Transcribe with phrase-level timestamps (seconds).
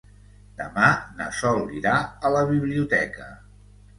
[0.59, 0.85] Demà
[1.19, 1.93] na Sol irà
[2.29, 3.29] a la biblioteca.